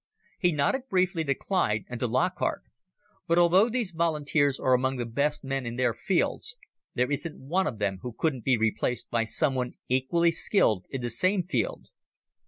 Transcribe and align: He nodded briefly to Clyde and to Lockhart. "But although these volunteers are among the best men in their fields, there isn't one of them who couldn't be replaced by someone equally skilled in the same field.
He 0.39 0.51
nodded 0.51 0.89
briefly 0.89 1.23
to 1.25 1.35
Clyde 1.35 1.85
and 1.87 1.99
to 1.99 2.07
Lockhart. 2.07 2.63
"But 3.27 3.37
although 3.37 3.69
these 3.69 3.91
volunteers 3.91 4.59
are 4.59 4.73
among 4.73 4.95
the 4.97 5.05
best 5.05 5.43
men 5.43 5.63
in 5.63 5.75
their 5.75 5.93
fields, 5.93 6.57
there 6.95 7.11
isn't 7.11 7.39
one 7.39 7.67
of 7.67 7.77
them 7.77 7.99
who 8.01 8.13
couldn't 8.17 8.43
be 8.43 8.57
replaced 8.57 9.11
by 9.11 9.25
someone 9.25 9.73
equally 9.87 10.31
skilled 10.31 10.87
in 10.89 11.01
the 11.03 11.11
same 11.11 11.43
field. 11.43 11.85